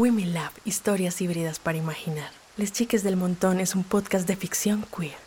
Women 0.00 0.32
Lab, 0.32 0.52
historias 0.64 1.20
híbridas 1.20 1.58
para 1.58 1.76
imaginar. 1.76 2.30
Les 2.56 2.72
Chiques 2.72 3.02
del 3.02 3.18
Montón 3.18 3.60
es 3.60 3.74
un 3.74 3.84
podcast 3.84 4.26
de 4.26 4.34
ficción 4.34 4.86
queer. 4.96 5.18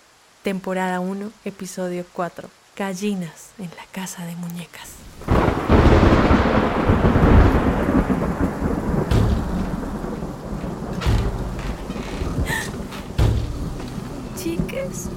Temporada 0.41 0.99
1, 0.99 1.31
episodio 1.45 2.03
4. 2.11 2.49
Gallinas 2.75 3.51
en 3.59 3.69
la 3.77 3.85
casa 3.91 4.25
de 4.25 4.35
muñecas. 4.35 4.89
Chiques, 14.41 15.09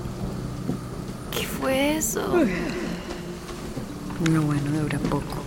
¿qué 1.32 1.46
fue 1.46 1.96
eso? 1.96 2.20
No, 4.30 4.42
bueno, 4.42 4.70
dura 4.70 4.98
poco. 4.98 5.42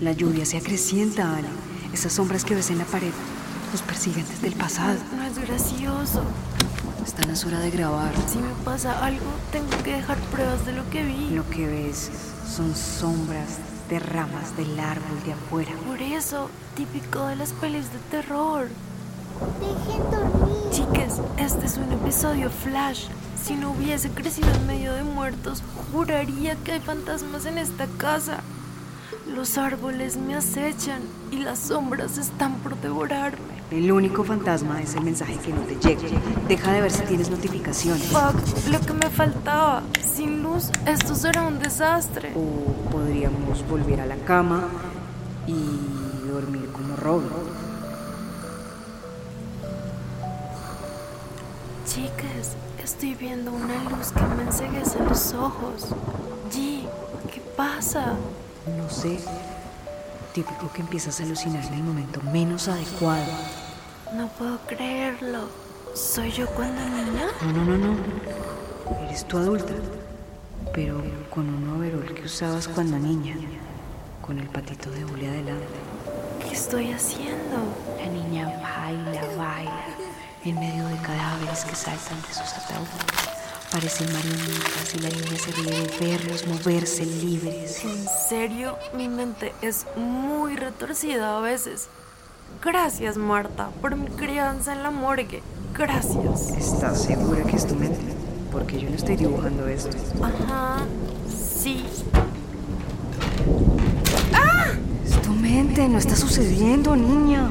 La 0.00 0.12
lluvia 0.12 0.46
se 0.46 0.56
acrecienta, 0.56 1.36
Ale. 1.36 1.59
Esas 1.92 2.12
sombras 2.12 2.44
que 2.44 2.54
ves 2.54 2.70
en 2.70 2.78
la 2.78 2.84
pared 2.84 3.12
nos 3.72 3.82
persiguen 3.82 4.26
desde 4.28 4.48
el 4.48 4.54
pasado. 4.54 4.98
No 5.16 5.24
es 5.24 5.38
gracioso. 5.38 6.22
Están 7.04 7.30
a 7.30 7.46
hora 7.46 7.60
de 7.60 7.70
grabar. 7.70 8.12
Si 8.28 8.38
me 8.38 8.52
pasa 8.64 9.04
algo, 9.04 9.26
tengo 9.50 9.70
que 9.82 9.94
dejar 9.94 10.18
pruebas 10.32 10.64
de 10.66 10.72
lo 10.72 10.88
que 10.90 11.02
vi. 11.02 11.30
Lo 11.30 11.48
que 11.50 11.66
ves 11.66 12.10
son 12.46 12.74
sombras 12.76 13.58
de 13.88 13.98
ramas 13.98 14.56
del 14.56 14.78
árbol 14.78 15.22
de 15.24 15.32
afuera. 15.32 15.72
Por 15.86 16.00
eso, 16.00 16.48
típico 16.76 17.26
de 17.26 17.36
las 17.36 17.52
pelis 17.52 17.92
de 17.92 17.98
terror. 18.10 18.68
Dejen 19.60 20.10
dormir. 20.10 20.70
Chiques, 20.70 21.14
este 21.38 21.66
es 21.66 21.76
un 21.76 21.92
episodio 21.92 22.50
flash. 22.50 23.06
Si 23.42 23.54
no 23.54 23.72
hubiese 23.72 24.10
crecido 24.10 24.48
en 24.52 24.66
medio 24.66 24.92
de 24.92 25.02
muertos, 25.02 25.62
juraría 25.92 26.54
que 26.56 26.72
hay 26.72 26.80
fantasmas 26.80 27.46
en 27.46 27.58
esta 27.58 27.86
casa. 27.98 28.40
Los 29.26 29.58
árboles 29.58 30.16
me 30.16 30.34
acechan 30.34 31.02
y 31.30 31.36
las 31.36 31.58
sombras 31.58 32.18
están 32.18 32.54
por 32.60 32.76
devorarme. 32.80 33.60
El 33.70 33.92
único 33.92 34.24
fantasma 34.24 34.80
es 34.82 34.94
el 34.94 35.02
mensaje 35.04 35.36
que 35.36 35.52
no 35.52 35.60
te 35.60 35.76
llega. 35.76 36.08
Deja 36.48 36.72
de 36.72 36.80
ver 36.80 36.90
si 36.90 37.02
tienes 37.02 37.30
notificaciones. 37.30 38.08
Fuck, 38.08 38.68
lo 38.70 38.80
que 38.80 38.92
me 38.94 39.10
faltaba. 39.10 39.82
Sin 40.02 40.42
luz, 40.42 40.70
esto 40.86 41.14
será 41.14 41.42
un 41.42 41.58
desastre. 41.58 42.32
O 42.34 42.72
podríamos 42.90 43.66
volver 43.68 44.00
a 44.00 44.06
la 44.06 44.16
cama 44.16 44.64
y 45.46 46.28
dormir 46.28 46.68
como 46.72 46.96
Robin. 46.96 47.28
Chicas, 51.86 52.56
estoy 52.82 53.14
viendo 53.14 53.52
una 53.52 53.84
luz 53.84 54.12
que 54.12 54.22
me 54.36 54.42
enceguece 54.42 54.98
los 55.04 55.34
ojos. 55.34 55.88
G, 56.50 56.82
¿qué 57.32 57.40
pasa? 57.56 58.14
No 58.66 58.88
sé. 58.90 59.18
Típico 60.34 60.70
que 60.72 60.82
empiezas 60.82 61.20
a 61.20 61.24
alucinar 61.24 61.64
en 61.64 61.74
el 61.74 61.82
momento 61.82 62.20
menos 62.22 62.68
adecuado. 62.68 63.32
No 64.14 64.28
puedo 64.28 64.58
creerlo. 64.66 65.48
¿Soy 65.94 66.30
yo 66.30 66.46
cuando 66.48 66.80
niña? 66.82 67.26
No, 67.42 67.52
no, 67.52 67.64
no, 67.64 67.78
no. 67.78 67.96
Eres 69.06 69.24
tu 69.26 69.38
adulta. 69.38 69.72
Pero 70.72 71.02
con 71.30 71.48
un 71.48 71.76
overol 71.76 72.14
que 72.14 72.22
usabas 72.22 72.68
cuando 72.68 72.98
niña. 72.98 73.36
Con 74.20 74.38
el 74.38 74.46
patito 74.48 74.90
de 74.90 75.04
hule 75.04 75.28
adelante. 75.28 75.66
¿Qué 76.40 76.54
estoy 76.54 76.92
haciendo? 76.92 77.56
La 77.98 78.06
niña 78.06 78.46
baila, 78.62 79.20
baila. 79.36 79.84
En 80.44 80.54
medio 80.54 80.86
de 80.86 80.96
cadáveres 80.98 81.64
que 81.64 81.74
saltan 81.74 82.20
de 82.22 82.28
sus 82.28 82.52
ataúdes. 82.52 83.39
Parecen 83.70 84.12
marionetas 84.12 84.94
y 84.96 84.98
la 84.98 85.08
niña 85.10 85.38
se 85.38 85.52
ríe 85.52 85.70
de 85.70 86.06
verlos 86.08 86.44
moverse 86.44 87.06
libres. 87.06 87.84
En 87.84 88.04
serio, 88.28 88.76
mi 88.96 89.08
mente 89.08 89.52
es 89.62 89.86
muy 89.96 90.56
retorcida 90.56 91.38
a 91.38 91.40
veces. 91.40 91.88
Gracias, 92.64 93.16
Marta, 93.16 93.70
por 93.80 93.94
mi 93.94 94.08
crianza 94.08 94.72
en 94.72 94.82
la 94.82 94.90
morgue. 94.90 95.42
Gracias. 95.72 96.50
¿Estás 96.50 97.02
segura 97.02 97.44
que 97.44 97.54
es 97.54 97.66
tu 97.66 97.76
mente? 97.76 98.00
Porque 98.50 98.80
yo 98.80 98.90
no 98.90 98.96
estoy 98.96 99.14
dibujando 99.14 99.66
esto. 99.68 99.96
Ajá, 100.20 100.84
sí. 101.28 101.84
Es 105.06 105.22
tu 105.22 105.30
mente, 105.30 105.88
no 105.88 105.98
está 105.98 106.16
sucediendo, 106.16 106.96
niña. 106.96 107.48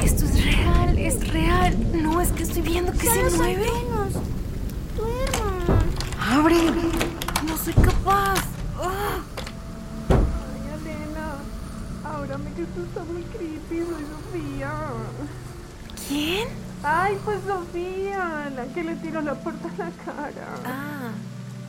Esto 0.00 0.26
es 0.26 0.44
real, 0.44 0.98
es 0.98 1.28
real. 1.32 1.74
No 1.94 2.20
es 2.20 2.30
que 2.32 2.42
estoy 2.42 2.60
viendo 2.60 2.92
que 2.92 3.08
se 3.08 3.36
mueve. 3.38 3.85
¡Abre! 6.36 6.56
No 7.46 7.56
soy 7.56 7.72
capaz. 7.72 8.44
Ah, 8.78 9.22
Ay, 10.10 10.60
Elena, 10.74 11.38
ábrame 12.04 12.52
que 12.52 12.62
esto 12.64 12.82
está 12.82 13.04
muy 13.04 13.22
creepy, 13.22 13.78
soy 13.78 14.04
Sofía. 14.12 14.72
¿Quién? 16.06 16.48
Ay, 16.82 17.16
pues 17.24 17.38
Sofía, 17.46 18.52
la 18.54 18.66
que 18.66 18.84
le 18.84 18.96
tiró 18.96 19.22
la 19.22 19.34
puerta 19.34 19.66
a 19.66 19.78
la 19.78 19.90
cara. 20.04 20.48
Ah, 20.66 21.10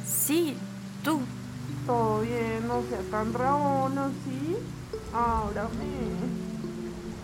sí, 0.05 0.57
tú. 1.01 1.21
Todo 1.85 2.19
bien, 2.21 2.67
no 2.67 2.81
sea 2.89 2.99
tan 3.09 3.31
rabona, 3.33 4.09
¿sí? 4.25 4.57
Ábrame. 5.13 5.95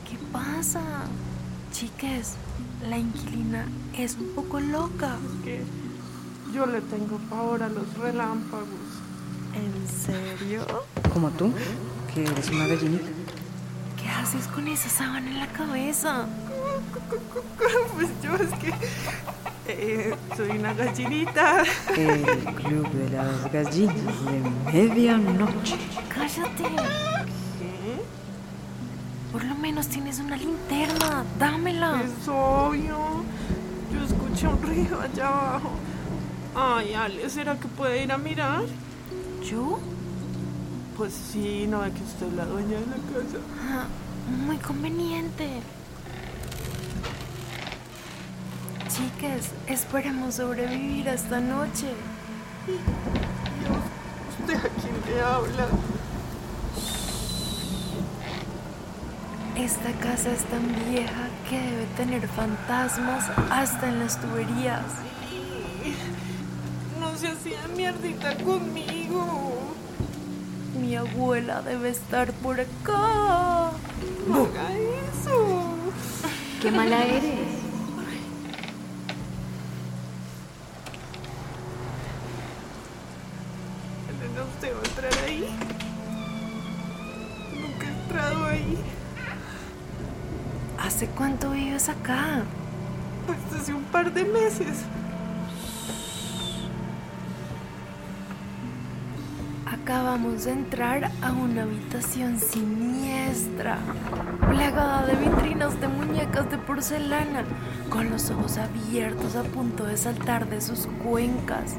¿Qué 0.09 0.17
pasa? 0.31 0.79
Chiques, 1.73 2.35
la 2.87 2.97
inquilina 2.97 3.65
es 3.97 4.15
un 4.15 4.29
poco 4.33 4.61
loca. 4.61 5.17
Es 5.17 5.43
que 5.43 5.82
yo 6.53 6.68
le 6.68 6.81
tengo 6.81 7.18
pavor 7.30 7.64
a 7.64 7.69
los 7.69 7.97
relámpagos. 7.97 8.68
¿En 9.56 9.88
serio? 9.88 10.66
Como 11.12 11.30
tú, 11.31 11.52
que 12.14 12.24
eres 12.24 12.50
una 12.52 12.68
gallinita. 12.68 13.08
¿Qué 14.00 14.08
haces 14.09 14.47
con 14.47 14.68
esa 14.68 14.90
sábana 14.90 15.30
en 15.30 15.40
la 15.40 15.47
cabeza? 15.47 16.28
Pues 17.94 18.09
yo 18.22 18.36
es 18.36 18.50
que 18.59 18.74
eh, 19.68 20.16
soy 20.36 20.58
una 20.58 20.74
gallinita. 20.74 21.64
El 21.96 22.44
club 22.56 22.90
de 22.91 23.09
las 23.09 23.52
gallinas 23.52 24.25
de 24.25 24.84
medianoche. 24.85 25.78
Cállate. 26.09 26.64
¿Qué? 26.64 28.02
Por 29.31 29.44
lo 29.44 29.56
menos 29.56 29.88
tienes 29.88 30.20
una 30.20 30.35
linterna. 30.35 31.24
Dámela. 31.40 32.02
Es 32.02 32.28
obvio. 32.28 33.24
Yo 33.91 34.03
escuché 34.03 34.47
un 34.47 34.62
río 34.64 35.00
allá 35.02 35.28
abajo. 35.28 35.72
Ay, 36.56 36.94
Ale, 36.94 37.30
¿será 37.30 37.59
que 37.59 37.68
puede 37.68 38.03
ir 38.03 38.12
a 38.12 38.18
mirar? 38.18 38.64
¿Yo? 39.44 39.80
Pues 40.96 41.14
sí, 41.14 41.66
no 41.68 41.80
ve 41.80 41.91
que 41.91 42.03
usted 42.03 42.28
es 42.28 42.34
la 42.34 42.46
dueña 42.46 42.80
de 42.80 42.86
la 42.86 42.96
casa. 42.96 43.38
Ah, 43.72 43.86
muy 44.46 44.58
conveniente. 44.58 45.62
Chicas, 48.88 49.50
esperemos 49.66 50.36
sobrevivir 50.36 51.09
a 51.09 51.14
esta 51.16 51.40
noche. 51.40 51.88
¿Usted 54.40 54.56
a 54.56 54.70
quién 54.70 55.16
le 55.16 55.22
habla? 55.22 55.68
Esta 59.56 59.91
casa 59.94 60.31
es 60.31 60.44
tan 60.46 60.68
vieja 60.91 61.30
que 61.50 61.59
debe 61.59 61.85
tener 61.97 62.28
fantasmas 62.28 63.25
hasta 63.50 63.88
en 63.88 64.00
las 64.00 64.22
tuberías. 64.22 64.84
No 67.23 67.29
se 67.29 67.35
hacía 67.35 67.67
mierdita 67.73 68.35
conmigo. 68.44 69.25
Mi 70.78 70.97
abuela 70.97 71.61
debe 71.61 71.89
estar 71.89 72.34
por 72.34 72.59
acá. 72.59 73.72
No 74.28 74.44
haga 74.44 74.73
eso. 74.73 75.69
¡Qué 76.61 76.69
mala 76.69 77.01
eres! 77.06 77.23
Elena, 84.09 84.44
¿usted 84.44 84.73
va 84.75 84.81
a 84.81 84.85
entrar 84.85 85.23
ahí? 85.25 85.50
Nunca 87.53 87.88
he 87.88 88.01
entrado 88.01 88.45
ahí. 88.47 88.78
¿Hace 90.78 91.07
cuánto 91.07 91.52
vives 91.52 91.87
acá? 91.87 92.43
Pues 93.25 93.61
hace 93.61 93.73
un 93.73 93.85
par 93.85 94.11
de 94.14 94.25
meses. 94.25 94.79
Acabamos 99.84 100.46
de 100.46 100.52
entrar 100.52 101.12
a 101.22 101.34
una 101.34 101.64
habitación 101.64 102.40
siniestra, 102.40 103.78
plagada 104.40 105.06
de 105.06 105.16
vitrinas 105.18 105.78
de 105.82 105.90
muñecas 105.90 106.50
de 106.50 106.58
porcelana, 106.58 107.44
con 107.90 108.09
los 108.09 108.30
ojos 108.30 108.58
abiertos 108.58 109.35
a 109.35 109.44
punto 109.44 109.84
de 109.84 109.97
saltar 109.97 110.47
de 110.47 110.62
sus 110.62 110.88
cuencas. 111.03 111.76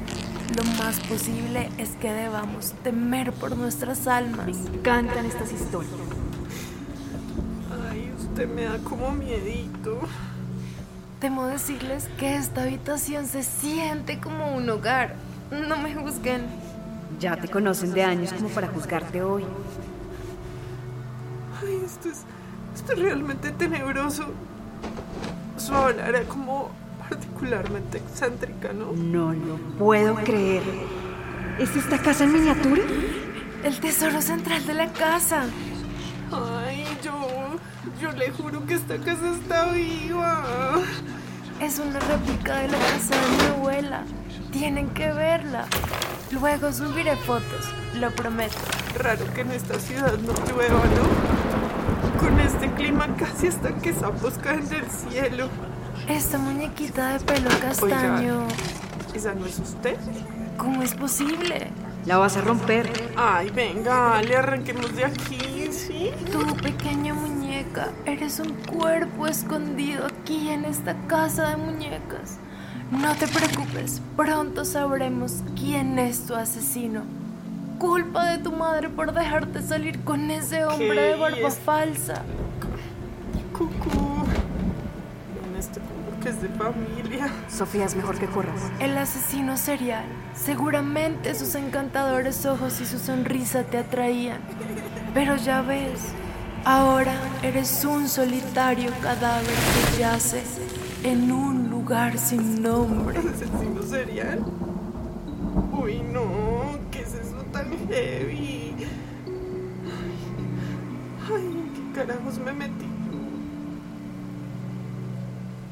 Lo 0.54 0.64
más 0.84 1.00
posible 1.00 1.70
es 1.78 1.92
que 1.92 2.12
debamos 2.12 2.74
temer 2.82 3.32
por 3.32 3.56
nuestras 3.56 4.06
almas. 4.06 4.54
Cantan 4.82 5.24
estas 5.24 5.50
historias. 5.50 5.94
Ay, 7.90 8.12
usted 8.18 8.46
me 8.46 8.64
da 8.64 8.76
como 8.80 9.12
miedito. 9.12 9.98
Temo 11.20 11.46
decirles 11.46 12.10
que 12.18 12.36
esta 12.36 12.64
habitación 12.64 13.26
se 13.26 13.42
siente 13.42 14.20
como 14.20 14.54
un 14.54 14.68
hogar. 14.68 15.14
No 15.50 15.78
me 15.78 15.94
juzguen. 15.94 16.63
Ya 17.20 17.36
te 17.36 17.48
conocen 17.48 17.92
de 17.92 18.02
años 18.02 18.32
como 18.32 18.48
para 18.48 18.68
juzgarte 18.68 19.22
hoy. 19.22 19.44
Ay, 21.62 21.82
esto 21.84 22.08
es 22.08 22.24
Esto 22.74 22.92
es 22.92 22.98
realmente 22.98 23.50
tenebroso. 23.52 24.26
Su 25.56 25.74
habla 25.74 26.08
era 26.08 26.22
como 26.24 26.70
particularmente 27.08 27.98
excéntrica, 27.98 28.72
¿no? 28.72 28.92
No 28.92 29.32
lo 29.32 29.56
puedo 29.78 30.16
creer. 30.16 30.62
¿Es 31.58 31.76
esta 31.76 31.98
casa 31.98 32.24
en 32.24 32.32
miniatura? 32.32 32.82
El 33.62 33.78
tesoro 33.80 34.20
central 34.20 34.66
de 34.66 34.74
la 34.74 34.92
casa. 34.92 35.44
Ay, 36.32 36.84
yo. 37.02 37.14
Yo 38.00 38.10
le 38.12 38.30
juro 38.30 38.66
que 38.66 38.74
esta 38.74 38.98
casa 38.98 39.30
está 39.30 39.70
viva. 39.70 40.42
Es 41.60 41.78
una 41.78 42.00
réplica 42.00 42.56
de 42.56 42.68
la 42.68 42.78
casa 42.78 43.14
de 43.14 43.36
mi 43.36 43.50
abuela. 43.56 44.04
Tienen 44.50 44.88
que 44.90 45.12
verla. 45.12 45.66
Luego 46.34 46.72
subiré 46.72 47.16
fotos, 47.16 47.64
lo 47.94 48.10
prometo. 48.10 48.56
Raro 48.98 49.24
que 49.34 49.42
en 49.42 49.52
esta 49.52 49.78
ciudad 49.78 50.18
no 50.18 50.32
llueva, 50.48 50.80
¿no? 50.96 52.18
Con 52.18 52.40
este 52.40 52.70
clima 52.72 53.06
casi 53.16 53.46
hasta 53.46 53.72
que 53.76 53.92
sapos 53.92 54.34
caen 54.42 54.68
del 54.68 54.84
cielo. 54.90 55.48
Esta 56.08 56.38
muñequita 56.38 57.12
de 57.12 57.24
pelo 57.24 57.50
castaño, 57.60 58.48
¿Esa 59.14 59.32
no 59.34 59.46
es 59.46 59.60
usted? 59.60 59.96
¿cómo 60.56 60.82
es 60.82 60.94
posible? 60.94 61.68
La 62.04 62.18
vas 62.18 62.36
a 62.36 62.40
romper. 62.40 62.90
Ay, 63.16 63.50
venga, 63.50 64.20
le 64.22 64.36
arranquemos 64.36 64.94
de 64.96 65.04
aquí, 65.04 65.68
¿sí? 65.70 66.10
Tú, 66.32 66.44
pequeña 66.56 67.14
muñeca, 67.14 67.90
eres 68.06 68.40
un 68.40 68.54
cuerpo 68.54 69.28
escondido 69.28 70.06
aquí 70.06 70.50
en 70.50 70.64
esta 70.64 70.96
casa 71.06 71.50
de 71.50 71.56
muñecas. 71.56 72.38
No 72.90 73.14
te 73.16 73.26
preocupes, 73.26 74.00
pronto 74.16 74.64
sabremos 74.64 75.42
quién 75.58 75.98
es 75.98 76.26
tu 76.26 76.34
asesino. 76.34 77.02
Culpa 77.78 78.30
de 78.30 78.38
tu 78.38 78.52
madre 78.52 78.88
por 78.88 79.12
dejarte 79.12 79.62
salir 79.62 80.00
con 80.04 80.30
ese 80.30 80.64
hombre 80.64 81.00
de 81.00 81.16
barba 81.16 81.48
es? 81.48 81.58
falsa. 81.58 82.22
Cucú. 83.52 84.24
En 85.48 85.56
este 85.58 85.80
que 86.22 86.30
es 86.30 86.40
de 86.40 86.48
familia. 86.48 87.28
Sofía, 87.48 87.84
es 87.84 87.94
mejor 87.94 88.18
que 88.18 88.26
corras. 88.26 88.60
El 88.80 88.96
asesino 88.96 89.56
serial. 89.56 90.04
Seguramente 90.34 91.34
sus 91.34 91.54
encantadores 91.54 92.46
ojos 92.46 92.80
y 92.80 92.86
su 92.86 92.98
sonrisa 92.98 93.62
te 93.64 93.78
atraían. 93.78 94.38
Pero 95.12 95.36
ya 95.36 95.60
ves, 95.60 96.00
ahora 96.64 97.14
eres 97.42 97.84
un 97.84 98.08
solitario 98.08 98.90
cadáver 99.00 99.54
que 99.92 100.00
yace 100.00 100.42
en 101.02 101.30
un 101.30 101.70
lugar 101.70 102.18
sin 102.18 102.62
nombre. 102.62 103.18
¿Asesino 103.34 103.82
serial? 103.82 104.44
Uy, 105.72 106.02
no, 106.02 106.78
¿qué 106.90 107.02
es 107.02 107.14
eso 107.14 107.44
tan 107.52 107.70
heavy? 107.88 108.74
Ay, 111.26 111.34
ay, 111.34 111.72
¿qué 111.74 112.00
carajos 112.00 112.38
me 112.38 112.52
metí? 112.52 112.86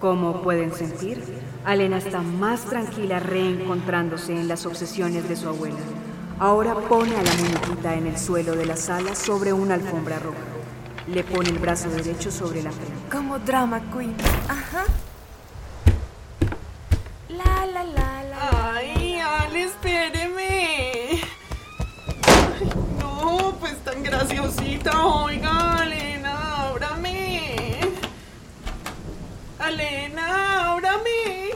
Como 0.00 0.42
pueden 0.42 0.74
sentir, 0.74 1.22
Alena 1.64 1.98
está 1.98 2.22
más 2.22 2.64
tranquila 2.64 3.20
reencontrándose 3.20 4.32
en 4.32 4.48
las 4.48 4.66
obsesiones 4.66 5.28
de 5.28 5.36
su 5.36 5.48
abuela. 5.48 5.78
Ahora 6.40 6.74
pone 6.74 7.14
a 7.14 7.22
la 7.22 7.32
muñequita 7.34 7.94
en 7.94 8.08
el 8.08 8.18
suelo 8.18 8.56
de 8.56 8.66
la 8.66 8.76
sala 8.76 9.14
sobre 9.14 9.52
una 9.52 9.74
alfombra 9.74 10.18
roja. 10.18 10.51
Le 11.08 11.24
pone 11.24 11.48
el 11.50 11.58
brazo 11.58 11.88
derecho 11.90 12.30
sobre 12.30 12.62
la 12.62 12.70
frente. 12.70 12.94
Como 13.10 13.38
drama 13.40 13.80
queen. 13.92 14.14
Ajá. 14.48 14.84
La 17.28 17.66
la 17.66 17.82
la 17.82 18.22
la. 18.22 18.74
Ay, 18.76 19.18
Ale, 19.18 19.64
espéreme. 19.64 21.20
Ay, 22.24 22.70
no, 23.00 23.54
pues 23.58 23.76
tan 23.84 24.02
graciosita. 24.02 25.04
Oiga, 25.04 25.78
Alena, 25.82 26.68
ábrame. 26.68 27.78
Alena, 29.58 30.70
ábrame. 30.72 31.50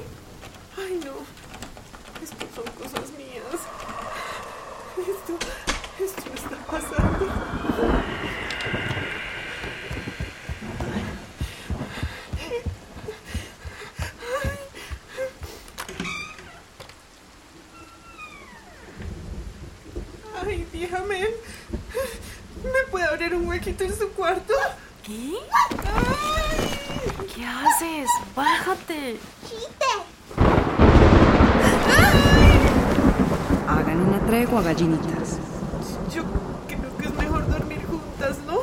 Ay, 0.76 1.00
no. 1.04 1.14
Esto 2.22 2.46
son 2.54 2.64
cosas 2.82 3.10
mías. 3.16 3.60
Esto, 4.99 5.38
esto 6.04 6.31
está 6.34 6.56
pasando. 6.66 7.65
Ay, 20.44 20.66
déjame. 20.72 21.20
¿Me 22.62 22.90
puede 22.90 23.04
abrir 23.04 23.34
un 23.34 23.46
huequito 23.48 23.84
en 23.84 23.96
su 23.96 24.10
cuarto? 24.10 24.52
¿Qué? 25.02 25.34
Ay. 25.84 27.26
¿Qué 27.34 27.44
haces? 27.44 28.08
Bájate. 28.34 29.18
Hagan 33.68 34.00
una 34.00 34.26
tregua, 34.26 34.62
gallinitas. 34.62 35.38
Yo 36.14 36.22
creo 36.66 36.96
que 36.98 37.04
es 37.04 37.14
mejor 37.14 37.48
dormir 37.48 37.84
juntas, 37.86 38.38
¿no? 38.46 38.60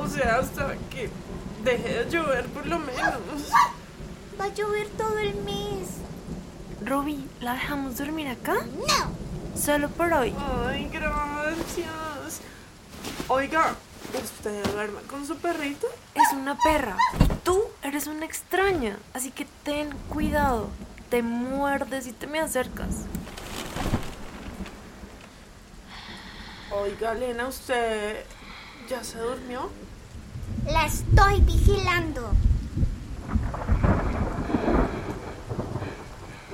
O 0.00 0.08
sea, 0.08 0.38
hasta 0.38 0.76
que 0.90 1.10
deje 1.64 2.04
de 2.04 2.10
llover 2.10 2.46
por 2.46 2.66
lo 2.66 2.78
menos. 2.78 3.50
Va 4.40 4.44
a 4.44 4.54
llover 4.54 4.88
todo 4.90 5.18
el 5.18 5.34
mes. 5.36 5.88
Robbie, 6.84 7.24
¿la 7.40 7.54
dejamos 7.54 7.96
dormir 7.96 8.28
acá? 8.28 8.54
No. 8.54 9.15
Solo 9.56 9.88
por 9.88 10.12
hoy. 10.12 10.34
Ay, 10.66 10.88
gracias. 10.92 12.40
Oiga, 13.28 13.74
¿usted 14.22 14.64
duerme 14.72 15.00
con 15.02 15.26
su 15.26 15.36
perrito? 15.36 15.86
Es 16.14 16.32
una 16.32 16.56
perra. 16.58 16.96
Y 17.20 17.26
tú 17.42 17.62
eres 17.82 18.06
una 18.06 18.26
extraña. 18.26 18.98
Así 19.14 19.30
que 19.30 19.46
ten 19.64 19.90
cuidado. 20.08 20.68
Te 21.10 21.22
muerdes 21.22 22.06
y 22.06 22.12
te 22.12 22.26
me 22.26 22.40
acercas. 22.40 23.06
Oiga, 26.70 27.12
Elena, 27.12 27.48
¿usted 27.48 28.24
ya 28.88 29.02
se 29.02 29.18
durmió? 29.18 29.70
La 30.66 30.86
estoy 30.86 31.40
vigilando. 31.40 32.32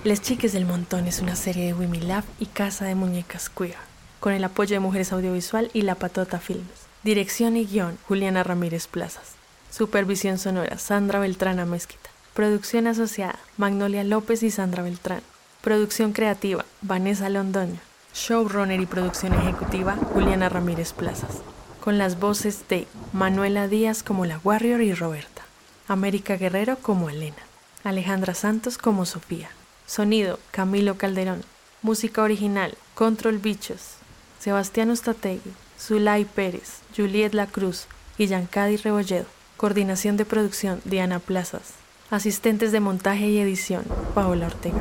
Les 0.04 0.20
Chiques 0.20 0.52
del 0.52 0.66
Montón 0.66 1.06
es 1.06 1.20
una 1.20 1.36
serie 1.36 1.66
de 1.66 1.74
Wimilab 1.74 2.24
y 2.40 2.46
Casa 2.46 2.84
de 2.86 2.96
Muñecas 2.96 3.48
Queer, 3.48 3.76
con 4.18 4.32
el 4.32 4.42
apoyo 4.42 4.74
de 4.74 4.80
Mujeres 4.80 5.12
Audiovisual 5.12 5.70
y 5.74 5.82
La 5.82 5.94
Patota 5.94 6.40
Filmes. 6.40 6.88
Dirección 7.04 7.56
y 7.56 7.66
guion, 7.66 7.96
Juliana 8.08 8.42
Ramírez 8.42 8.88
Plazas. 8.88 9.36
Supervisión 9.70 10.38
sonora, 10.38 10.76
Sandra 10.78 11.20
Beltrán 11.20 11.70
Mezquita. 11.70 12.10
Producción 12.34 12.88
asociada, 12.88 13.38
Magnolia 13.56 14.02
López 14.02 14.42
y 14.42 14.50
Sandra 14.50 14.82
Beltrán. 14.82 15.22
Producción 15.60 16.12
creativa, 16.12 16.64
Vanessa 16.80 17.28
Londoño. 17.28 17.78
Showrunner 18.12 18.80
y 18.80 18.86
producción 18.86 19.34
ejecutiva, 19.34 19.94
Juliana 19.94 20.48
Ramírez 20.48 20.92
Plazas. 20.94 21.42
Con 21.80 21.98
las 21.98 22.18
voces 22.18 22.64
de 22.68 22.88
Manuela 23.12 23.68
Díaz 23.68 24.02
como 24.02 24.26
la 24.26 24.40
Warrior 24.42 24.82
y 24.82 24.94
Roberta. 24.94 25.42
América 25.86 26.36
Guerrero 26.36 26.76
como 26.78 27.08
Elena. 27.08 27.36
Alejandra 27.84 28.34
Santos 28.34 28.78
como 28.78 29.06
Sofía. 29.06 29.48
Sonido, 29.86 30.38
Camilo 30.50 30.96
Calderón. 30.96 31.42
Música 31.82 32.22
original, 32.22 32.76
Control 32.94 33.38
Bichos. 33.38 33.96
Sebastián 34.38 34.90
Ustategui, 34.90 35.52
Zulay 35.78 36.24
Pérez, 36.24 36.80
Juliet 36.96 37.32
La 37.32 37.46
Cruz 37.46 37.86
y 38.18 38.26
Yancadi 38.26 38.76
Rebolledo. 38.76 39.26
Coordinación 39.56 40.16
de 40.16 40.24
producción, 40.24 40.80
Diana 40.84 41.20
Plazas. 41.20 41.74
Asistentes 42.10 42.72
de 42.72 42.80
montaje 42.80 43.28
y 43.28 43.38
edición, 43.38 43.84
Paola 44.14 44.46
Ortega. 44.46 44.80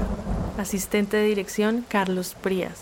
Asistente 0.57 1.17
de 1.17 1.27
dirección, 1.27 1.85
Carlos 1.87 2.35
Prías. 2.41 2.79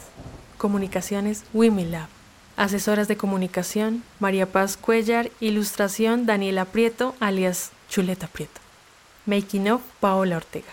Comunicaciones, 0.57 1.43
Wimilab. 1.53 2.07
Asesoras 2.55 3.07
de 3.07 3.17
comunicación, 3.17 4.03
María 4.19 4.49
Paz 4.51 4.77
Cuellar. 4.77 5.31
Ilustración, 5.39 6.25
Daniela 6.25 6.65
Prieto, 6.65 7.15
alias 7.19 7.71
Chuleta 7.89 8.27
Prieto. 8.27 8.61
Making 9.25 9.71
of, 9.71 9.81
Paola 9.99 10.37
Ortega. 10.37 10.71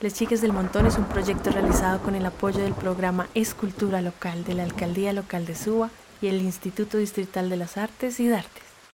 Les 0.00 0.14
Chiques 0.14 0.40
del 0.40 0.54
Montón 0.54 0.86
es 0.86 0.96
un 0.96 1.04
proyecto 1.04 1.50
realizado 1.50 2.02
con 2.02 2.14
el 2.14 2.24
apoyo 2.24 2.62
del 2.62 2.72
programa 2.72 3.28
Escultura 3.34 4.00
Local 4.00 4.44
de 4.44 4.54
la 4.54 4.62
Alcaldía 4.62 5.12
Local 5.12 5.44
de 5.44 5.54
Suba 5.54 5.90
y 6.22 6.28
el 6.28 6.40
Instituto 6.40 6.96
Distrital 6.96 7.50
de 7.50 7.58
las 7.58 7.76
Artes 7.76 8.18
y 8.18 8.26
de 8.26 8.36
Artes. 8.36 8.69